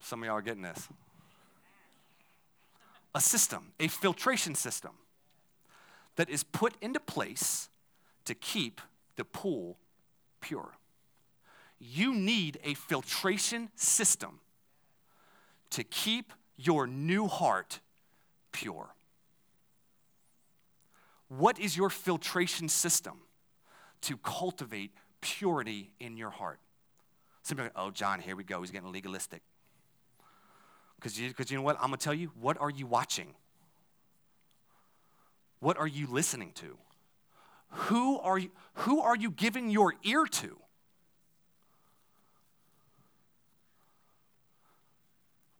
[0.00, 0.88] Some of y'all are getting this
[3.14, 4.92] a system, a filtration system
[6.16, 7.68] that is put into place
[8.24, 8.80] to keep
[9.16, 9.76] the pool
[10.40, 10.76] pure.
[11.80, 14.40] You need a filtration system
[15.70, 17.80] to keep your new heart
[18.52, 18.94] pure.
[21.30, 23.20] What is your filtration system
[24.02, 26.58] to cultivate purity in your heart?
[27.42, 28.60] Somebody, like, oh, John, here we go.
[28.60, 29.40] He's getting legalistic.
[30.96, 31.76] Because you, cause you know what?
[31.76, 33.34] I'm going to tell you, what are you watching?
[35.60, 36.76] What are you listening to?
[37.68, 40.58] Who are you, who are you giving your ear to?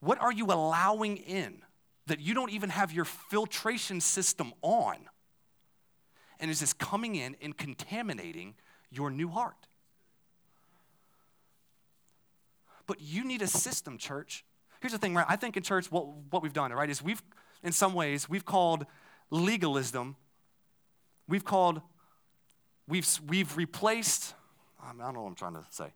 [0.01, 1.63] What are you allowing in
[2.07, 4.97] that you don't even have your filtration system on?
[6.41, 8.55] And is this coming in and contaminating
[8.91, 9.69] your new heart?
[12.87, 14.45] But you need a system, church,
[14.81, 15.27] Here's the thing, right?
[15.29, 17.23] I think in church, what, what we've done, right, is we've,
[17.63, 18.87] in some ways, we've called
[19.31, 20.17] legalism,
[21.29, 21.83] we've called,
[22.89, 24.35] we've, we've replaced,
[24.83, 25.93] I don't know what I'm trying to say.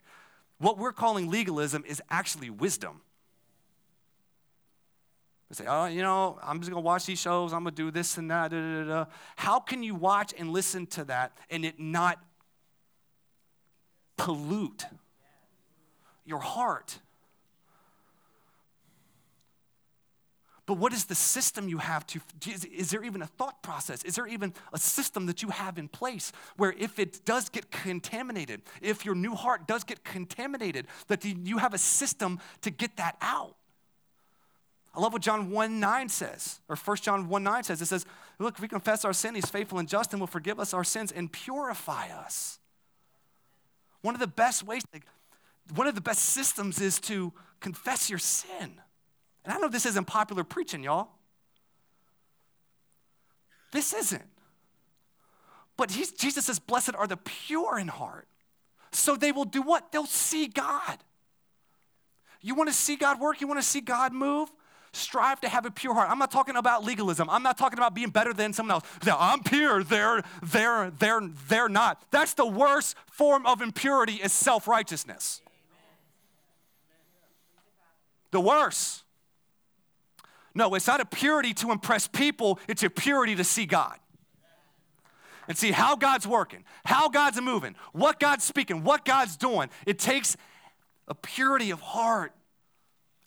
[0.59, 3.01] What we're calling legalism is actually wisdom.
[5.51, 8.17] We say, oh, you know, I'm just gonna watch these shows, I'm gonna do this
[8.17, 8.51] and that.
[8.51, 9.05] Da, da, da.
[9.37, 12.19] How can you watch and listen to that and it not
[14.17, 14.85] pollute
[16.25, 16.99] your heart?
[20.67, 22.21] But what is the system you have to?
[22.49, 24.03] Is, is, there even a thought process?
[24.03, 27.71] Is there even a system that you have in place where if it does get
[27.71, 32.97] contaminated, if your new heart does get contaminated, that you have a system to get
[32.97, 33.57] that out?
[34.95, 37.83] I love what John 1 9 says, or 1 John 1 9 says.
[37.83, 38.07] It says,
[38.39, 40.85] Look, if we confess our sin, he's faithful and just and will forgive us our
[40.85, 42.59] sins and purify us.
[44.03, 44.83] One of the best ways,
[45.75, 48.81] one of the best systems is to confess your sin.
[49.45, 51.09] And I know this isn't popular preaching, y'all.
[53.73, 54.25] This isn't.
[55.77, 58.29] But Jesus says, Blessed are the pure in heart.
[58.93, 59.91] So they will do what?
[59.91, 60.99] They'll see God.
[62.41, 63.41] You want to see God work?
[63.41, 64.53] You want to see God move?
[64.95, 66.11] Strive to have a pure heart.
[66.11, 67.29] I'm not talking about legalism.
[67.31, 68.85] I'm not talking about being better than someone else.
[69.07, 69.83] I'm pure.
[69.85, 72.03] They're, they're, they're, they're not.
[72.11, 75.41] That's the worst form of impurity is self-righteousness.
[78.31, 79.05] The worst.
[80.55, 83.99] No, it's not a purity to impress people, it's a purity to see God.
[85.47, 89.69] And see how God's working, how God's moving, what God's speaking, what God's doing.
[89.85, 90.39] It takes
[91.07, 92.33] a purity of heart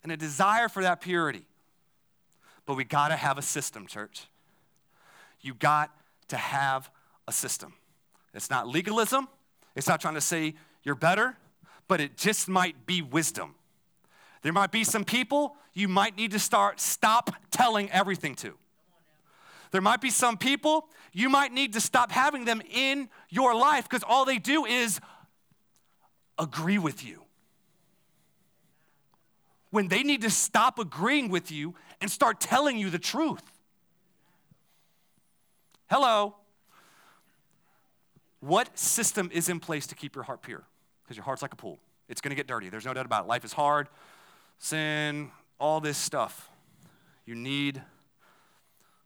[0.02, 1.46] and a desire for that purity.
[2.68, 4.26] But we got to have a system, church.
[5.40, 5.90] You got
[6.28, 6.90] to have
[7.26, 7.72] a system.
[8.34, 9.26] It's not legalism,
[9.74, 11.38] it's not trying to say you're better,
[11.88, 13.54] but it just might be wisdom.
[14.42, 18.52] There might be some people you might need to start stop telling everything to.
[19.70, 23.88] There might be some people you might need to stop having them in your life
[23.88, 25.00] because all they do is
[26.38, 27.22] agree with you.
[29.70, 33.42] When they need to stop agreeing with you and start telling you the truth.
[35.90, 36.36] Hello.
[38.40, 40.62] What system is in place to keep your heart pure?
[41.02, 41.78] Because your heart's like a pool.
[42.08, 42.68] It's going to get dirty.
[42.68, 43.28] There's no doubt about it.
[43.28, 43.88] Life is hard
[44.58, 46.50] sin, all this stuff.
[47.24, 47.80] You need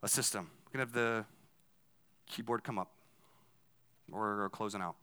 [0.02, 0.50] a system.
[0.64, 1.24] We're going to have the
[2.26, 2.90] keyboard come up.
[4.10, 4.96] We're closing out.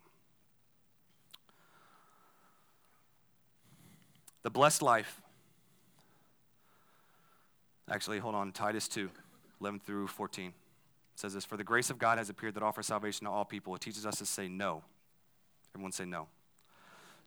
[4.43, 5.21] The blessed life.
[7.89, 8.51] Actually, hold on.
[8.51, 9.09] Titus 2,
[9.61, 10.53] 11 through 14 it
[11.15, 13.75] says this For the grace of God has appeared that offers salvation to all people.
[13.75, 14.83] It teaches us to say no.
[15.73, 16.27] Everyone say no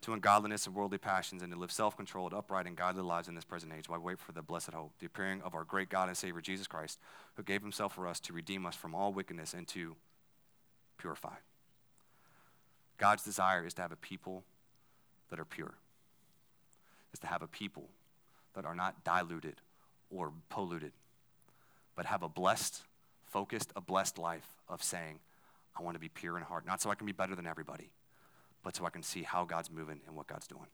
[0.02, 3.34] to ungodliness and worldly passions, and to live self controlled, upright, and godly lives in
[3.34, 5.88] this present age while we wait for the blessed hope, the appearing of our great
[5.88, 6.98] God and Savior Jesus Christ,
[7.36, 9.94] who gave himself for us to redeem us from all wickedness and to
[10.98, 11.36] purify.
[12.98, 14.44] God's desire is to have a people
[15.30, 15.74] that are pure,
[17.12, 17.88] is to have a people
[18.54, 19.60] that are not diluted
[20.14, 20.92] or polluted,
[21.96, 22.82] but have a blessed,
[23.30, 25.18] focused, a blessed life of saying,
[25.78, 27.90] I want to be pure in heart, not so I can be better than everybody
[28.62, 30.68] but so I can see how God's moving and what God's doing.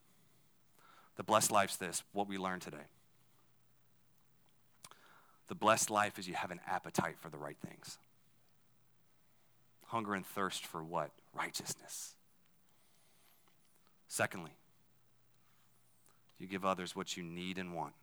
[1.16, 2.86] The blessed life's this, what we learned today.
[5.49, 7.99] The blessed life is you have an appetite for the right things.
[9.86, 11.11] Hunger and thirst for what?
[11.34, 12.14] Righteousness.
[14.07, 14.53] Secondly,
[16.39, 17.95] you give others what you need and want.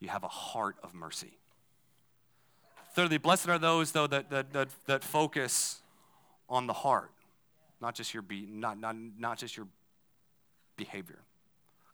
[0.00, 1.38] You have a heart of mercy.
[2.94, 5.82] Thirdly, blessed are those, though, that, that, that, that focus
[6.48, 7.10] on the heart
[7.80, 9.66] not just your be, not, not, not just your
[10.76, 11.18] behavior.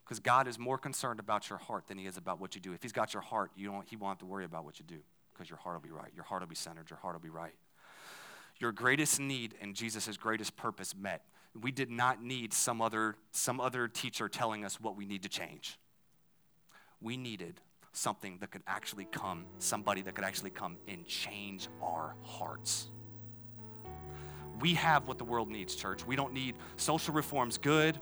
[0.04, 2.72] Because God is more concerned about your heart than he is about what you do.
[2.72, 4.84] If he's got your heart, you don't, he won't have to worry about what you
[4.86, 4.98] do
[5.32, 6.10] because your heart will be right.
[6.14, 6.90] Your heart will be centered.
[6.90, 7.54] Your heart will be right.
[8.58, 11.22] Your greatest need and Jesus' greatest purpose met.
[11.60, 15.28] We did not need some other, some other teacher telling us what we need to
[15.28, 15.78] change.
[17.00, 17.60] We needed
[17.92, 22.88] something that could actually come, somebody that could actually come and change our hearts.
[24.60, 26.06] We have what the world needs, church.
[26.06, 27.98] We don't need social reforms, good.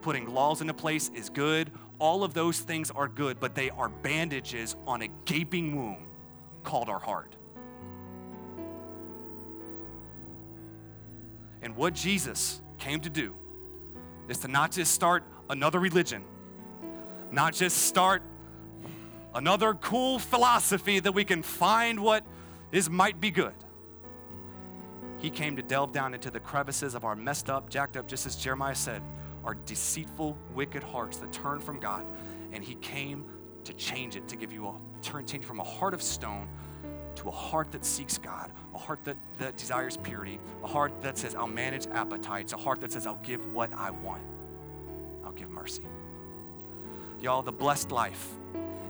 [0.00, 1.70] Putting laws into place is good.
[1.98, 6.06] All of those things are good, but they are bandages on a gaping wound
[6.62, 7.34] called our heart.
[11.60, 13.34] And what Jesus came to do
[14.28, 16.24] is to not just start another religion,
[17.32, 18.22] not just start
[19.34, 22.24] another cool philosophy that we can find what
[22.72, 23.54] is might be good.
[25.18, 28.26] He came to delve down into the crevices of our messed up, jacked up, just
[28.26, 29.02] as Jeremiah said,
[29.44, 32.04] our deceitful, wicked hearts that turn from God.
[32.52, 33.24] And He came
[33.64, 36.48] to change it, to give you a turn, change from a heart of stone
[37.18, 41.18] to a heart that seeks God, a heart that, that desires purity, a heart that
[41.18, 44.22] says, I'll manage appetites, a heart that says, I'll give what I want.
[45.24, 45.82] I'll give mercy.
[47.20, 48.28] Y'all, the blessed life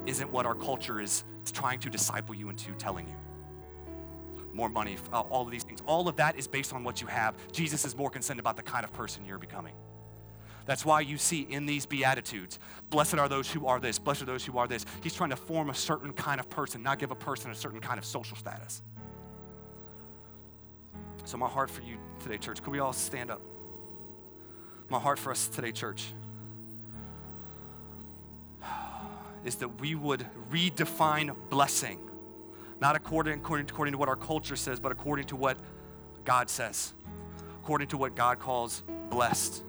[0.09, 3.15] isn't what our culture is trying to disciple you into telling you
[4.59, 5.81] more money, uh, all of these things.
[5.87, 7.37] All of that is based on what you have.
[7.53, 9.73] Jesus is more concerned about the kind of person you're becoming.
[10.67, 12.59] That's why you see in these Beatitudes,
[12.91, 14.85] blessed are those who are this, blessed are those who are this.
[15.03, 17.81] He's trying to form a certain kind of person, not give a person a certain
[17.81, 18.83] kind of social status.
[21.25, 23.41] So, my heart for you today, church, could we all stand up?
[24.91, 26.13] My heart for us today, church,
[29.49, 31.99] is that we would redefine blessing
[32.81, 35.59] not according, according, according to what our culture says, but according to what
[36.25, 36.95] God says,
[37.63, 39.63] according to what God calls blessed.